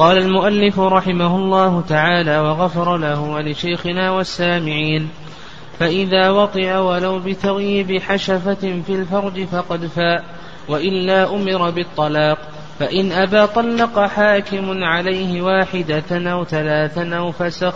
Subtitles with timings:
[0.00, 5.08] قال المؤلف رحمه الله تعالى وغفر له ولشيخنا والسامعين
[5.78, 10.24] فإذا وطئ ولو بتغييب حشفة في الفرج فقد فاء
[10.68, 12.38] وإلا أمر بالطلاق
[12.78, 17.74] فإن أبى طلق حاكم عليه واحدة أو ثلاثا أو فسخ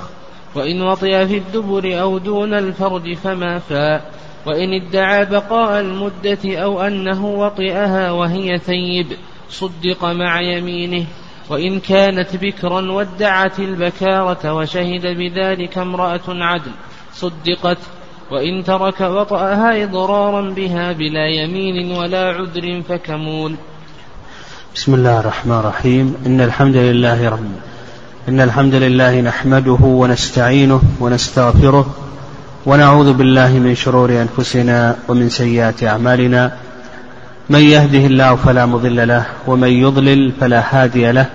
[0.54, 4.10] وإن وطئ في الدبر أو دون الفرج فما فاء
[4.46, 9.06] وإن ادعى بقاء المدة أو أنه وطئها وهي ثيب
[9.48, 11.06] صدق مع يمينه.
[11.48, 16.70] وإن كانت بكرا وادعت البكارة وشهد بذلك امرأة عدل
[17.14, 17.78] صدقت
[18.30, 23.54] وإن ترك وطأها إضرارا بها بلا يمين ولا عذر فكمول.
[24.74, 26.14] بسم الله الرحمن الرحيم.
[26.26, 27.52] إن الحمد لله رب
[28.28, 31.94] إن الحمد لله نحمده ونستعينه ونستغفره
[32.66, 36.63] ونعوذ بالله من شرور أنفسنا ومن سيئات أعمالنا.
[37.50, 41.26] من يهده الله فلا مضل له ومن يضلل فلا هادي له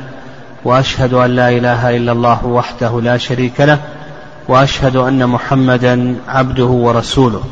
[0.65, 3.79] وأشهد أن لا إله إلا الله وحده لا شريك له
[4.47, 7.43] وأشهد أن محمدا عبده ورسوله.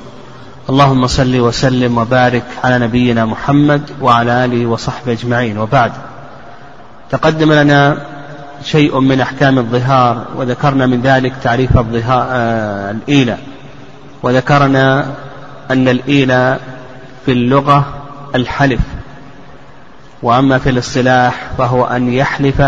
[0.70, 5.58] اللهم صل وسلم وبارك على نبينا محمد وعلى آله وصحبه أجمعين.
[5.58, 5.92] وبعد
[7.10, 7.98] تقدم لنا
[8.64, 13.38] شيء من أحكام الظهار وذكرنا من ذلك تعريف الظهار آه الإيلة.
[14.24, 15.06] وذكرنا
[15.72, 16.60] أن الإيلة
[17.26, 17.97] في اللغة
[18.36, 18.82] الحلف.
[20.24, 22.62] وأما في الاصطلاح فهو أن يحلف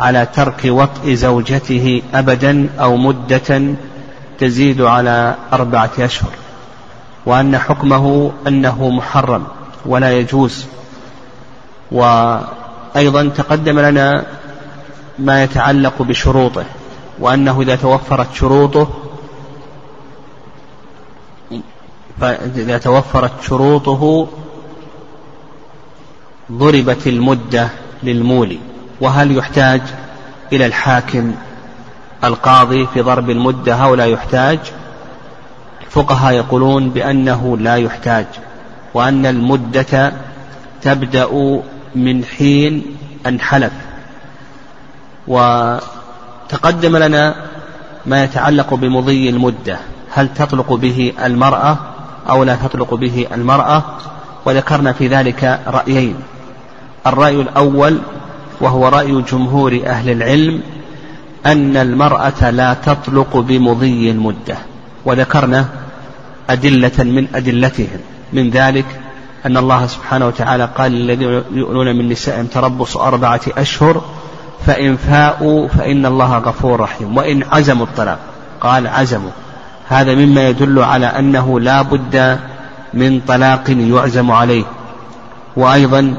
[0.00, 3.74] على ترك وطء زوجته أبدا أو مدة
[4.38, 6.30] تزيد على أربعة أشهر
[7.26, 9.44] وأن حكمه أنه محرم
[9.86, 10.66] ولا يجوز.
[11.92, 14.26] وأيضا تقدم لنا
[15.18, 16.64] ما يتعلق بشروطه
[17.18, 18.88] وأنه إذا توفرت شروطه
[22.20, 24.28] فإذا توفرت شروطه
[26.50, 27.68] ضربت المدة
[28.02, 28.58] للمولي
[29.00, 29.80] وهل يحتاج
[30.52, 31.34] إلى الحاكم
[32.24, 34.58] القاضي في ضرب المدة؟ أو لا يحتاج؟
[35.86, 38.26] الفقهاء يقولون بأنه لا يحتاج
[38.94, 40.12] وأن المدة
[40.82, 41.60] تبدأ
[41.94, 43.72] من حين أن حلف
[45.28, 47.34] وتقدم لنا
[48.06, 49.78] ما يتعلق بمضي المدة
[50.10, 51.76] هل تطلق به المرأة
[52.28, 53.82] أو لا تطلق به المرأة؟
[54.44, 56.16] وذكرنا في ذلك رأيين.
[57.06, 57.98] الرأي الأول
[58.60, 60.60] وهو رأي جمهور أهل العلم
[61.46, 64.56] أن المرأة لا تطلق بمضي المدة
[65.04, 65.66] وذكرنا
[66.50, 68.00] أدلة من أدلتهم.
[68.32, 68.84] من ذلك
[69.46, 74.02] أن الله سبحانه وتعالى قال للذين يؤلون من نسائهم تربص أربعة أشهر
[74.66, 77.16] فإن فاءوا فإن الله غفور رحيم.
[77.16, 78.18] وإن عزموا الطلاق
[78.60, 79.30] قال عزموا.
[79.88, 82.38] هذا مما يدل على أنه لا بد
[82.94, 84.64] من طلاق يعزم عليه.
[85.56, 86.14] وأيضا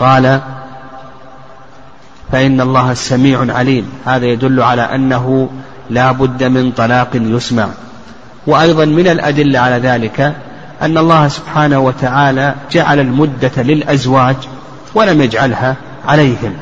[0.00, 0.40] قال
[2.32, 3.88] فإن الله سميع عليم.
[4.06, 5.48] هذا يدل على أنه
[5.90, 7.68] لا بد من طلاق يسمع.
[8.46, 10.34] وأيضا من الأدلة على ذلك
[10.82, 14.36] أن الله سبحانه وتعالى جعل المدة للأزواج
[14.94, 15.76] ولم يجعلها
[16.08, 16.54] عليهم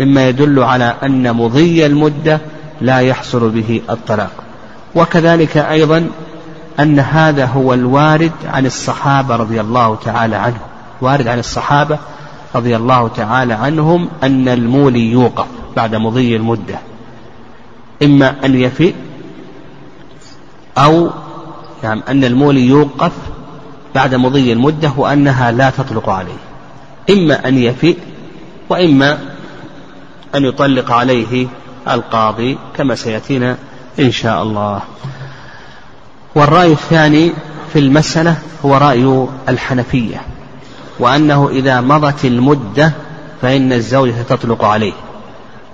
[0.00, 2.40] مما يدل على أن مضي المدة
[2.80, 4.30] لا يحصل به الطلاق.
[4.94, 6.06] وكذلك أيضا
[6.80, 10.58] أن هذا هو الوارد عن الصحابة رضي الله تعالى عنهم.
[11.00, 11.98] وارد عن الصحابة
[12.54, 16.78] رضي الله تعالى عنهم أن المولي يوقف بعد مضي المدة.
[18.02, 18.94] إما أن يفي
[20.78, 21.10] أو
[21.82, 23.12] يعني أن المولي يوقف
[23.94, 26.38] بعد مضي المدة وأنها لا تطلق عليه.
[27.10, 27.96] إما أن يفي
[28.68, 29.18] وإما
[30.34, 31.46] أن يطلق عليه
[31.88, 33.56] القاضي كما سيأتينا
[33.98, 34.82] إن شاء الله.
[36.34, 37.32] والرأي الثاني
[37.72, 40.33] في المسألة هو رأي الحنفية.
[40.98, 42.92] وأنه إذا مضت المدة
[43.42, 44.92] فإن الزوجة تطلق عليه.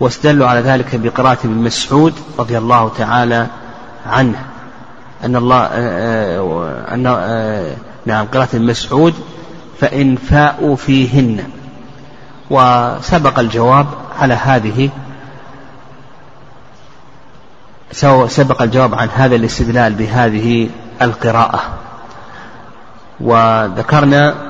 [0.01, 3.47] واستدلوا على ذلك بقراءة ابن مسعود رضي الله تعالى
[4.07, 4.45] عنه.
[5.25, 7.75] أن الله آه، آه، أن آه،
[8.07, 9.15] نعم قراءة ابن مسعود
[9.81, 11.45] فإن فاءوا فيهن.
[12.51, 13.87] وسبق الجواب
[14.19, 14.91] على هذه
[18.29, 20.69] سبق الجواب عن هذا الاستدلال بهذه
[21.03, 21.61] القراءة.
[23.21, 24.50] وذكرنا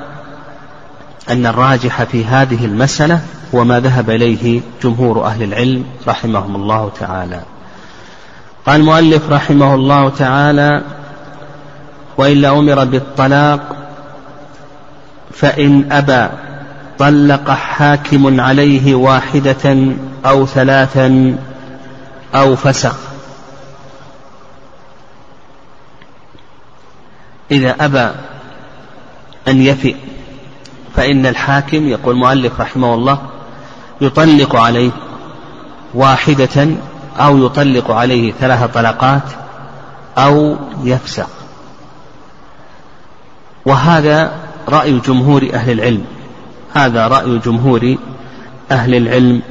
[1.28, 3.20] أن الراجح في هذه المسألة
[3.54, 7.42] هو ما ذهب إليه جمهور أهل العلم رحمهم الله تعالى.
[8.66, 10.82] قال المؤلف رحمه الله تعالى
[12.16, 13.76] وإلا أمر بالطلاق
[15.32, 16.28] فإن أبى
[16.98, 19.76] طلق حاكم عليه واحدة
[20.26, 21.36] أو ثلاثا
[22.34, 22.96] أو فسق
[27.50, 28.10] إذا أبى
[29.48, 29.94] أن يفئ
[30.96, 33.18] فإن الحاكم يقول المؤلف رحمه الله
[34.00, 34.90] يطلق عليه
[35.94, 36.68] واحدة
[37.18, 39.22] أو يطلق عليه ثلاث طلقات
[40.18, 41.28] أو يفسق.
[43.66, 44.32] وهذا
[44.68, 46.04] رأي جمهور أهل العلم.
[46.74, 47.96] هذا رأي جمهور
[48.70, 49.42] أهل العلم.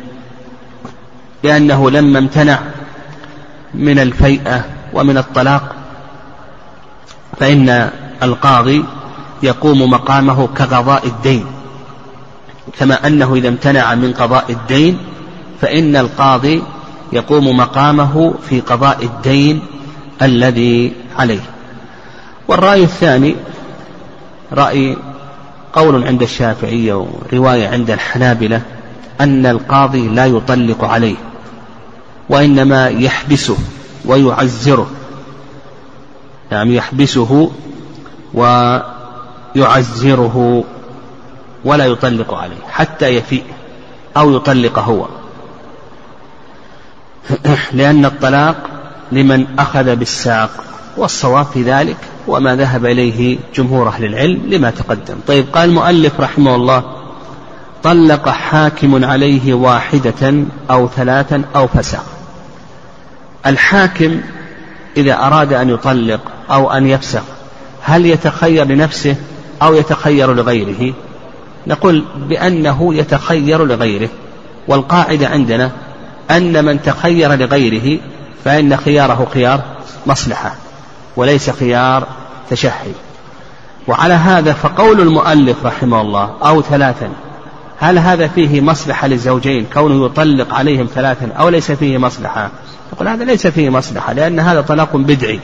[1.44, 2.60] لأنه لما امتنع
[3.74, 5.76] من الفيئة ومن الطلاق
[7.40, 7.90] فإن
[8.24, 8.86] القاضي
[9.44, 11.46] يقوم مقامه كقضاء الدين.
[12.80, 14.98] كما أنه إذا امتنع من قضاء الدين
[15.62, 16.64] فإن القاضي
[17.14, 19.62] يقوم مقامه في قضاء الدين
[20.22, 21.42] الذي عليه.
[22.48, 23.36] والرأي الثاني
[24.52, 24.98] رأي
[25.74, 28.62] قول عند الشافعية ورواية عند الحنابلة
[29.22, 31.16] أن القاضي لا يطلق عليه
[32.30, 33.58] وإنما يحبسه
[34.06, 34.90] ويعزره.
[36.52, 37.52] نعم يحبسه
[39.62, 40.64] ويعزره
[41.66, 43.44] ولا يطلق عليه حتى يفيء
[44.18, 45.08] أو يطلق هو.
[47.74, 48.56] لأن الطلاق
[49.12, 50.50] لمن أخذ بالساق
[50.98, 51.98] والصواب في ذلك
[52.28, 55.16] وما ذهب إليه جمهور أهل العلم لما تقدم.
[55.28, 56.84] طيب قال المؤلف رحمه الله
[57.84, 60.34] طلق حاكم عليه واحدة
[60.72, 62.04] أو ثلاثا أو فسق.
[63.46, 64.22] الحاكم
[64.98, 66.20] إذا أراد أن يطلق
[66.52, 67.24] أو أن يفسق
[67.84, 69.16] هل يتخير لنفسه
[69.62, 70.94] أو يتخير لغيره.
[71.68, 74.10] نقول بأنه يتخير لغيره.
[74.68, 75.72] والقاعدة عندنا
[76.32, 78.00] أن من تخير لغيره
[78.46, 79.62] فإن خياره خيار
[80.08, 80.56] مصلحة
[81.16, 82.08] وليس خيار
[82.50, 82.92] تشهي
[83.88, 87.10] وعلى هذا فقول المؤلف رحمه الله أو ثلاثا.
[87.80, 92.50] هل هذا فيه مصلحة للزوجين كونه يطلق عليهم ثلاثا أو ليس فيه مصلحة؟
[92.94, 95.40] يقول هذا ليس فيه مصلحة لأن هذا طلاق بدعي.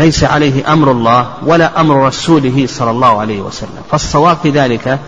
[0.00, 3.82] ليس عليه أمر الله ولا أمر رسوله صلى الله عليه وسلم.
[3.90, 4.98] فالصواب في ذلك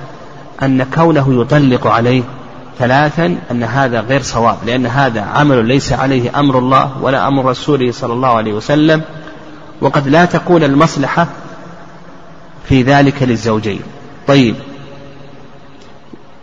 [0.62, 2.22] أن كونه يطلق عليه
[2.78, 7.92] ثلاثا أن هذا غير صواب لأن هذا عمل ليس عليه أمر الله ولا أمر رسوله
[7.92, 9.02] صلى الله عليه وسلم.
[9.80, 11.26] وقد لا تكون المصلحة
[12.68, 13.80] في ذلك للزوجين.
[14.28, 14.54] طيب.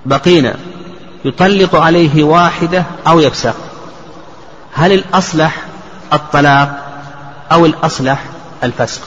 [0.06, 0.56] بقينا.
[1.26, 3.54] يطلق عليه واحدة أو يفسخ.
[4.74, 5.56] هل الأصلح
[6.14, 6.86] الطلاق
[7.52, 8.24] أو الأصلح
[8.64, 9.02] الفسخ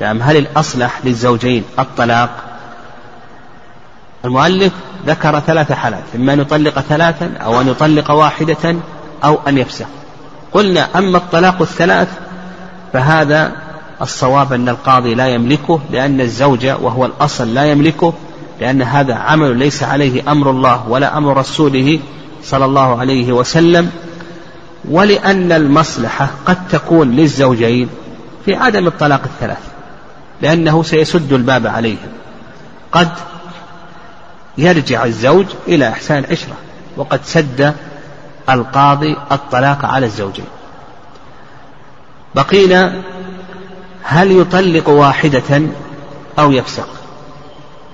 [0.00, 2.30] نعم هل الأصلح للزوجين الطلاق؟
[4.24, 4.72] المؤلف
[5.06, 8.76] ذكر ثلاث حالات إما أن يطلق ثلاثا أو أن يطلق واحدة
[9.24, 9.86] أو أن يفسخ.
[10.52, 12.08] قلنا أما الطلاق الثلاث
[12.92, 13.52] فهذا
[14.02, 18.12] الصواب أن القاضي لا يملكه لأن الزوجة وهو الأصل لا يملكه
[18.60, 22.00] لأن هذا عمل ليس عليه أمر الله ولا أمر رسوله
[22.42, 23.90] صلى الله عليه وسلم.
[24.90, 27.88] ولأن المصلحة قد تكون للزوجين
[28.48, 29.58] في عدم الطلاق الثلاث
[30.42, 32.08] لأنه سيسد الباب عليهم.
[32.92, 33.08] قد
[34.58, 36.54] يرجع الزوج إلى إحسان العشرة
[36.96, 37.74] وقد سد
[38.50, 40.44] القاضي الطلاق على الزوجين.
[42.34, 43.02] بقينا
[44.02, 45.62] هل يطلق واحدة
[46.38, 46.88] أو يفسق؟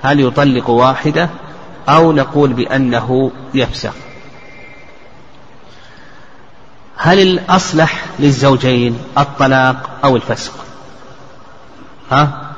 [0.02, 1.30] هل يطلق واحدة
[1.88, 3.94] أو نقول بأنه يفسق؟
[6.96, 10.52] هل الأصلح للزوجين الطلاق أو الفسق؟
[12.10, 12.50] ها؟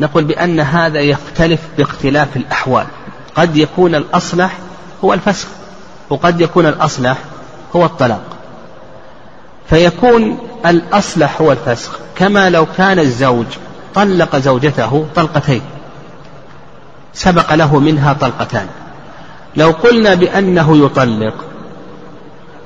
[0.00, 2.86] نقول بأن هذا يختلف باختلاف الأحوال.
[3.34, 4.58] قد يكون الأصلح
[5.04, 5.48] هو الفسخ
[6.10, 7.18] وقد يكون الأصلح
[7.76, 8.22] هو الطلاق.
[9.70, 13.46] فيكون الأصلح هو الفسخ كما لو كان الزوج
[13.94, 15.62] طلق زوجته طلقتين
[17.12, 18.66] سبق له منها طلقتان.
[19.56, 21.47] لو قلنا بأنه يطلق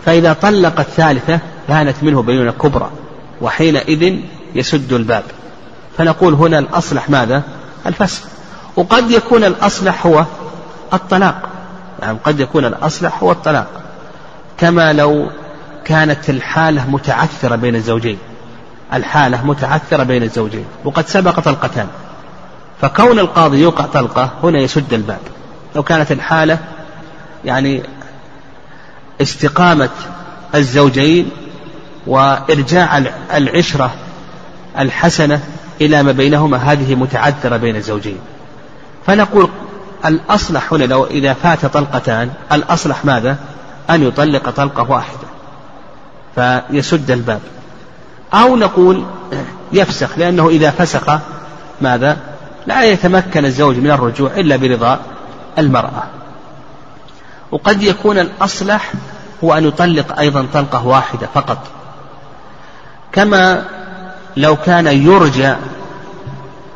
[0.07, 2.91] فإذا طلق الثالثة كانت منه بينونة كبرى
[3.41, 4.17] وحينئذ
[4.55, 5.25] يسد الباب.
[5.99, 7.43] فنقول هنا الأصلح ماذا؟
[7.87, 8.25] الفسخ.
[8.77, 10.25] وقد يكون الأصلح هو
[10.93, 11.49] الطلاق.
[12.03, 13.67] يعني قد يكون الأصلح هو الطلاق.
[14.59, 15.31] كما لو
[15.85, 18.19] كانت الحالة متعثرة بين الزوجين.
[18.93, 20.65] الحالة متعثرة بين الزوجين.
[20.85, 21.87] وقد سبق طلقتان.
[22.81, 25.21] فكون القاضي يوقع طلقة هنا يسد الباب.
[25.77, 26.59] لو كانت الحالة
[27.45, 27.83] يعني
[29.21, 29.91] استقامة
[30.55, 31.31] الزوجين
[32.07, 33.03] وإرجاع
[33.35, 33.95] العشرة
[34.79, 35.41] الحسنة
[35.81, 38.19] إلى ما بينهما هذه متعذرة بين الزوجين.
[39.07, 39.49] فنقول
[40.05, 43.37] الأصلح هنا لو إذا فات طلقتان الأصلح ماذا؟
[43.91, 45.29] أن يطلق طلقة واحدة
[46.35, 47.41] فيسد الباب.
[48.35, 49.05] أو نقول
[49.73, 51.19] يفسخ لأنه إذا فسخ
[51.81, 52.17] ماذا؟
[52.67, 55.01] لا يتمكن الزوج من الرجوع إلا برضا
[55.59, 56.22] المرأة.
[57.53, 58.93] وقد يكون الأصلح
[59.45, 61.59] هو أن يطلق أيضا طلقة واحدة فقط.
[63.13, 63.65] كما
[64.37, 65.55] لو كان يرجى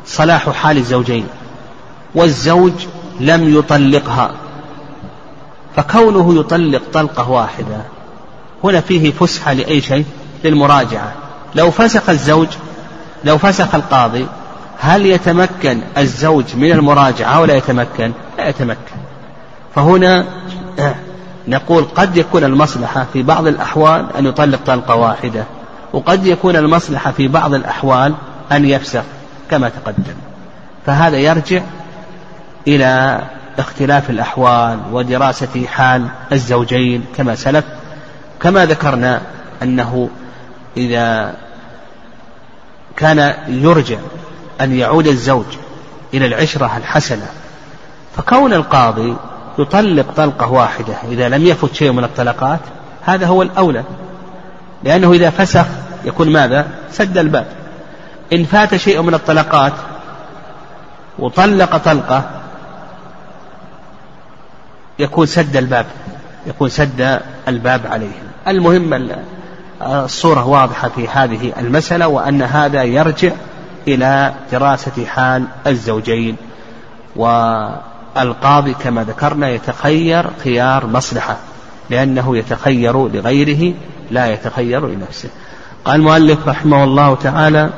[0.05, 1.27] صلاح حال الزوجين
[2.15, 2.71] والزوج
[3.19, 4.31] لم يطلقها
[5.75, 7.77] فكونه يطلق طلقة واحدة
[8.63, 10.05] هنا فيه فسحة لأي شيء؟
[10.43, 11.13] للمراجعة.
[11.55, 12.47] لو فسخ الزوج
[13.23, 14.27] لو فسخ القاضي
[14.79, 18.97] هل يتمكن الزوج من المراجعة ولا يتمكن؟ لا يتمكن.
[19.75, 20.25] فهنا
[21.47, 25.43] نقول قد يكون المصلحة في بعض الأحوال أن يطلق طلقة واحدة
[25.93, 28.13] وقد يكون المصلحة في بعض الأحوال
[28.51, 29.03] أن يفسخ
[29.51, 30.15] كما تقدم.
[30.85, 31.61] فهذا يرجع
[32.67, 33.21] إلى
[33.59, 37.65] اختلاف الأحوال ودراسة حال الزوجين كما سلف.
[38.41, 39.21] كما ذكرنا
[39.63, 40.09] أنه
[40.77, 41.33] إذا
[42.97, 43.97] كان يرجع
[44.61, 45.45] أن يعود الزوج
[46.13, 47.27] إلى العشرة الحسنة
[48.17, 49.15] فكون القاضي
[49.59, 52.59] يطلق طلقة واحدة إذا لم يفت شيء من الطلقات
[53.01, 53.83] هذا هو الأولى.
[54.83, 55.65] لأنه إذا فسخ
[56.05, 57.47] يكون ماذا؟ سد الباب.
[58.33, 59.73] إن فات شيء من الطلقات
[61.19, 62.29] وطلق طلقة
[64.99, 65.85] يكون سد الباب
[66.47, 68.27] يكون سد الباب عليهم.
[68.47, 69.09] المهم
[69.81, 73.31] الصورة واضحة في هذه المسألة وأن هذا يرجع
[73.87, 76.35] إلى دراسة حال الزوجين
[78.17, 81.37] والقاضي كما ذكرنا يتخير خيار مصلحة
[81.89, 83.73] لأنه يتخير لغيره
[84.11, 85.29] لا يتخير لنفسه.
[85.85, 87.69] قال المؤلف رحمه الله تعالى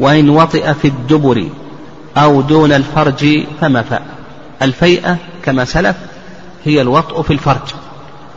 [0.00, 1.48] وإن وطئ في الدبر
[2.16, 4.02] أو دون الفرج فما فاء.
[4.62, 5.96] الفيئة كما سلف
[6.64, 7.74] هي الوطء في الفرج.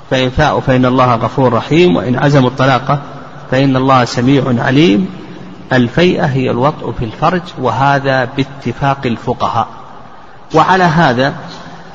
[0.10, 3.02] فإن فاءوا فإن الله غفور رحيم وإن عزموا الطلاق
[3.52, 5.08] فإن الله سميع عليم.
[5.74, 9.81] الفيئة هي الوطء في الفرج وهذا باتفاق الفقهاء.
[10.54, 11.34] وعلى هذا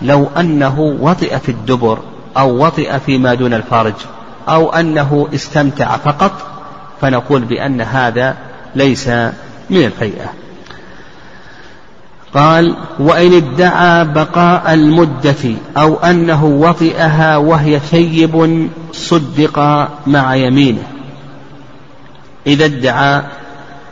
[0.03, 1.99] لو أنه وطئ في الدبر
[2.37, 3.95] أو وطئ فيما دون الفرج
[4.49, 6.33] أو أنه استمتع فقط
[7.01, 8.37] فنقول بأن هذا
[8.75, 9.09] ليس
[9.71, 10.33] من الفيئة
[12.35, 20.83] قال وإن ادعى بقاء المدة أو أنه وطئها وهي ثيب صدق مع يمينه.
[22.47, 23.23] إذا ادعى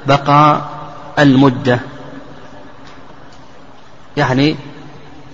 [0.06, 0.68] بقاء
[1.18, 1.80] المدة
[4.16, 4.56] يعني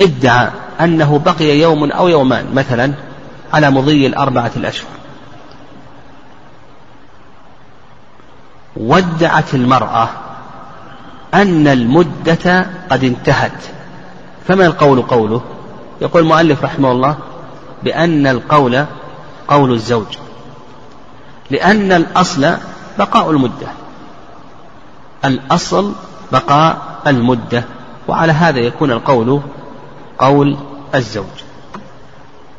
[0.01, 2.93] ادعى أنه بقي يوم أو يومان مثلا
[3.53, 4.91] على مضي الأربعة الأشهر.
[8.77, 10.09] وادعت المرأة
[11.35, 13.63] أن المدة قد انتهت.
[14.49, 15.43] فما القول قوله؟
[16.01, 17.17] يقول المؤلف رحمه الله
[17.83, 18.85] بأن القول
[19.49, 20.07] قول الزوج
[21.51, 22.55] لأن الأصل
[22.99, 23.67] بقاء المدة.
[25.25, 25.93] الأصل
[26.33, 27.65] بقاء المدة.
[28.11, 29.40] وعلى هذا يكون القول
[30.19, 30.57] قول
[30.95, 31.37] الزوج.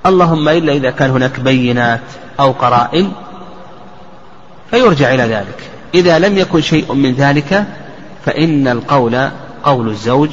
[0.06, 2.02] اللهم إلا إذا كان هناك بينات
[2.40, 3.12] أو قرائن
[4.72, 5.70] فيرجع إلى ذلك.
[5.94, 7.66] إذا لم يكن شيء من ذلك
[8.26, 9.30] فإن القول
[9.64, 10.30] قول الزوج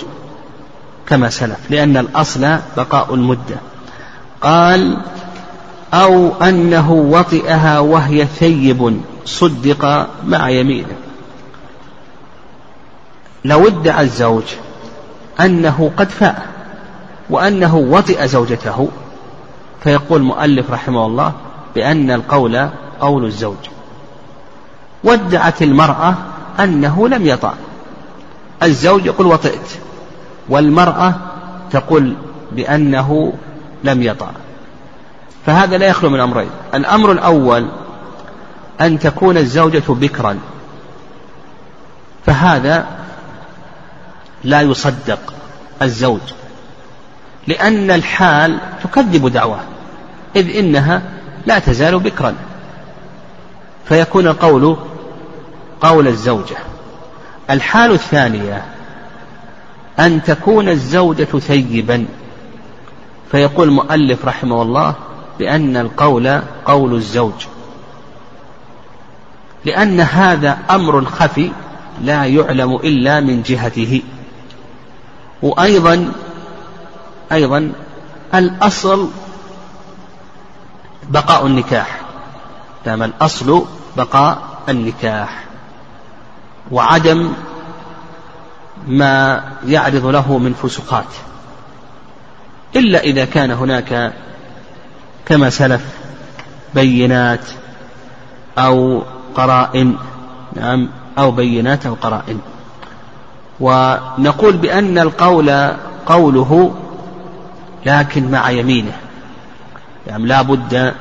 [1.07, 3.57] كما سلف لأن الأصل بقاء المدة.
[4.41, 4.97] قال
[5.95, 10.97] أو أنه وطئها وهي ثيب صدق مع يمينه.
[13.45, 14.45] لو ادعى الزوج
[15.41, 16.47] أنه قد فاء
[17.31, 18.89] وأنه وطئ زوجته.
[19.83, 21.33] فيقول المؤلف رحمه الله
[21.75, 22.69] بأن القول
[23.01, 23.57] قول الزوج.
[25.05, 26.15] وادعت المرأة
[26.61, 27.55] أنه لم يطأ.
[28.63, 29.79] الزوج يقول وطئت
[30.49, 31.15] والمرأة
[31.71, 32.17] تقول
[32.53, 33.33] بأنه
[33.85, 34.33] لم يطأ.
[35.47, 36.51] فهذا لا يخلو من أمرين.
[36.75, 37.69] الأمر الأول
[38.81, 40.39] أن تكون الزوجة بكرا.
[42.27, 42.87] فهذا
[44.45, 45.35] لا يصدق
[45.83, 46.21] الزوج.
[47.47, 49.61] لأن الحال تكذب دعواه
[50.37, 51.03] إذ إنها
[51.47, 52.35] لا تزال بكرا.
[53.85, 54.77] فيكون القول
[55.81, 56.57] قول الزوجة.
[57.51, 58.65] الحال الثانية
[59.99, 62.07] أن تكون الزوجة ثيبا.
[63.31, 64.95] فيقول المؤلف رحمه الله
[65.39, 67.47] بأن القول قول الزوج.
[69.65, 71.51] لأن هذا أمر خفي
[72.03, 74.03] لا يعلم إلا من جهته.
[75.43, 76.13] وأيضا
[77.33, 77.73] أيضا
[78.35, 79.09] الأصل
[81.09, 82.01] بقاء النكاح.
[82.85, 83.65] دام الأصل
[83.97, 85.45] بقاء النكاح.
[86.71, 87.33] وعدم
[88.87, 91.13] ما يعرض له من فسقات.
[92.77, 94.13] إلا إذا كان هناك
[95.27, 95.85] كما سلف
[96.75, 97.45] بينات
[98.59, 99.03] أو
[99.35, 99.97] قرائن.
[100.57, 102.41] نعم أو بينات أو قرائن.
[103.61, 105.51] ونقول بأن القول
[106.07, 106.75] قوله
[107.87, 108.97] لكن مع يمينه
[110.07, 110.95] يعني لا بد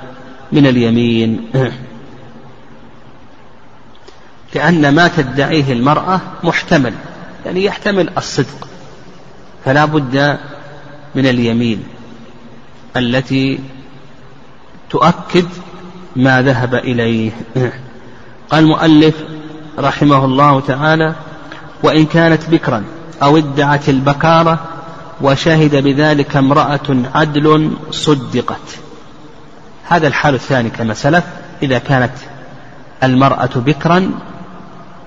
[0.51, 1.51] من اليمين.
[4.55, 6.93] لأن ما تدعيه المرأة محتمل
[7.45, 8.67] يعني يحتمل الصدق
[9.65, 10.37] فلا بد
[11.15, 11.83] من اليمين
[12.97, 13.59] التي
[14.89, 15.47] تؤكد
[16.15, 17.31] ما ذهب إليه.
[18.49, 19.15] قال المؤلف
[19.79, 21.15] رحمه الله تعالى
[21.83, 22.83] وإن كانت بكرا
[23.23, 24.59] أو ادعت البكارة
[25.21, 28.77] وشهد بذلك امرأة عدل صدقت.
[29.83, 31.23] هذا الحال الثاني كما سلف
[31.63, 32.11] إذا كانت
[33.03, 34.11] المرأة بكرا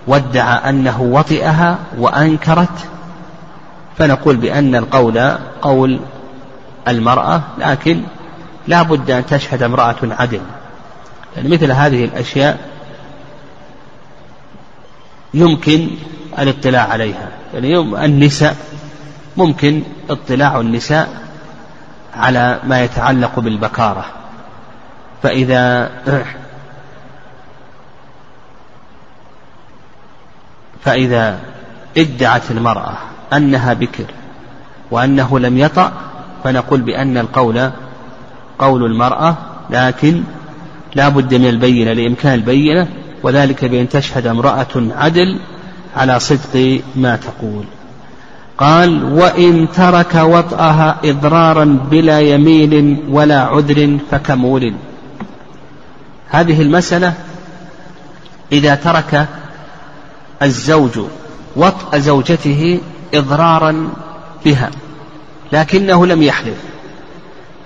[0.06, 2.88] وادعى أنه وطئها وأنكرت
[3.98, 5.18] فنقول بأن القول
[5.62, 6.00] قول
[6.88, 8.02] المرأة لكن
[8.68, 10.40] لا بد أن تشهد امرأة عدل.
[11.36, 12.58] يعني مثل هذه الأشياء
[15.34, 15.90] يمكن
[16.38, 17.28] الاطلاع عليها.
[17.54, 18.56] يعني النساء
[19.36, 21.08] ممكن اطلاع النساء
[22.14, 24.04] على ما يتعلق بالبكارة.
[25.22, 25.90] فإذا
[30.84, 31.38] فإذا
[31.96, 32.92] ادعت المرأة
[33.32, 34.04] أنها بكر
[34.90, 35.92] وأنه لم يطأ
[36.44, 37.70] فنقول بأن القول
[38.58, 39.36] قول المرأة
[39.70, 40.22] لكن
[40.94, 42.88] لا بد من البينة لإمكان البينة
[43.22, 45.38] وذلك بأن تشهد امرأة عدل
[45.96, 47.64] على صدق ما تقول.
[48.58, 54.74] قال وإن ترك وطأها إضرارا بلا يمين ولا عذر فكمول.
[56.28, 57.14] هذه المسألة
[58.52, 59.26] إذا ترك
[60.42, 61.00] الزوج
[61.56, 62.80] وطأ زوجته
[63.14, 63.88] إضرارا
[64.44, 64.70] بها
[65.52, 66.56] لكنه لم يحلف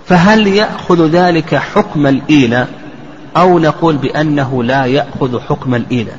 [0.07, 2.67] فهل يأخذ ذلك حكم الإيلة؟
[3.37, 6.13] أو نقول بأنه لا يأخذ حكم الإيلة؟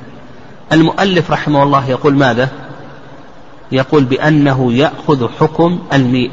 [0.72, 2.50] المؤلف رحمه الله يقول ماذا؟
[3.72, 5.79] يقول بأنه يأخذ حكم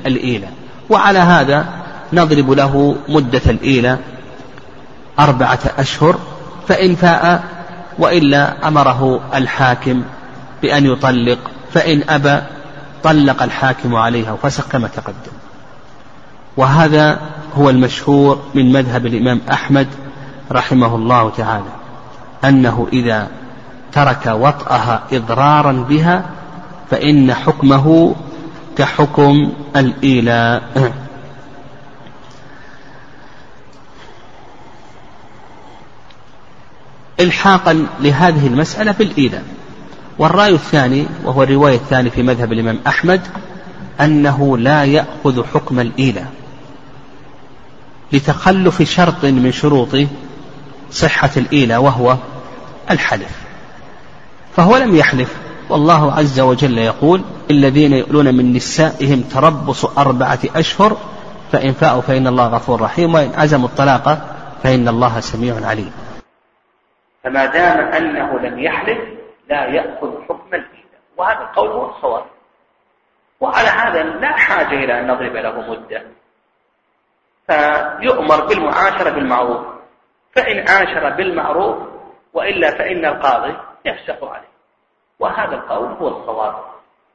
[0.06, 0.48] الإيلة.
[0.90, 1.66] وعلى هذا
[2.12, 3.98] نضرب له مدة الإيلة
[5.18, 6.18] أربعة أشهر
[6.68, 7.44] فإن فاء
[7.98, 10.02] وإلا أمره الحاكم
[10.62, 11.38] بأن يطلق
[11.72, 12.42] فإن أبى
[13.02, 15.32] طلق الحاكم عليها وفسق كما تقدم.
[16.56, 17.20] وهذا
[17.54, 19.86] هو المشهور من مذهب الإمام أحمد
[20.52, 21.72] رحمه الله تعالى
[22.44, 23.28] أنه إذا
[23.92, 26.31] ترك وطأها إضرارا بها
[26.90, 28.14] فإن حكمه
[28.78, 30.92] كحكم الإيلاء.
[37.20, 39.44] إلحاقا لهذه المسألة بالإيلاء.
[40.18, 43.20] والرأي الثاني وهو الرواية الثانية في مذهب الإمام أحمد
[44.00, 46.33] أنه لا يأخذ حكم الإيلاء.
[48.12, 49.96] لتخلف شرط من شروط
[50.90, 52.16] صحة الإيلاء وهو
[52.90, 53.51] الحلف.
[54.56, 55.42] فهو لم يحلف.
[55.70, 60.96] والله عز وجل يقول الذين يؤلون من نسائهم تربص أربعة أشهر
[61.52, 64.18] فإن فاءوا فإن الله غفور رحيم وإن عزموا الطلاق
[64.62, 65.92] فإن الله سميع عليم.
[67.24, 68.98] فما دام أنه لم يحلف
[69.50, 72.24] لا يأخذ حكم الإيلاء وهذا القول هو الصواب
[73.40, 76.02] وعلى هذا لا حاجة إلى أن نضرب له مدة.
[77.46, 79.66] فيؤمر بالمعاشرة بالمعروف.
[80.36, 81.76] فإن عاشر بالمعروف
[82.34, 84.53] وإلا فإن القاضي يفسخ عليه.
[85.18, 86.55] وهذا القول هو الصواب.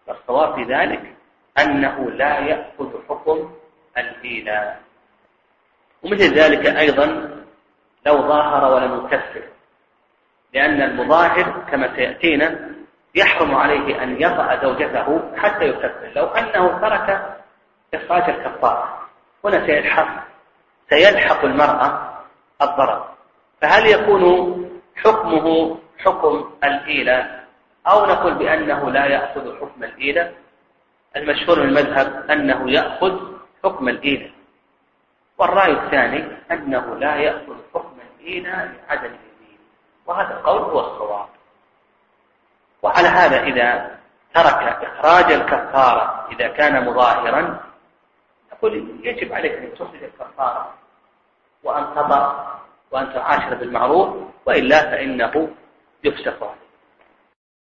[0.07, 1.15] والصواب في ذلك
[1.59, 3.51] أنه لا يأخذ حكم
[3.97, 4.81] الإيلاء
[6.03, 7.05] ومثل ذلك أيضا
[8.05, 9.43] لو ظاهر ولم يكفر.
[10.53, 12.69] لأن المظاهر كما سيأتينا
[13.15, 16.11] يحرم عليه أن يطأ زوجته حتى يكفر.
[16.15, 17.37] لو أنه ترك
[17.93, 19.01] إخراج الكفارة.
[19.45, 20.27] هنا سيلحق
[20.89, 22.17] سيلحق المرأة
[22.61, 23.09] الضرر.
[23.61, 24.63] فهل يكون
[24.95, 27.43] حكمه حكم الإيلة
[27.87, 30.33] أو نقول بأنه لا يأخذ حكم الإيلة.
[31.15, 33.19] المشهور من المذهب أنه يأخذ
[33.63, 34.31] حكم الإيلة.
[35.37, 39.59] والرأي الثاني أنه لا يأخذ حكم الإيلة لعدم اليمين
[40.05, 41.27] وهذا القول هو الصواب.
[42.81, 43.97] وعلى هذا إذا
[44.33, 47.59] ترك إخراج الكفارة إذا كان مظاهرا
[48.53, 50.73] نقول يجب عليك أن تخرج الكفارة
[51.63, 52.45] وأن تضع
[52.91, 55.49] وأن تعاشر بالمعروف وإلا فإنه
[56.43, 56.66] عليه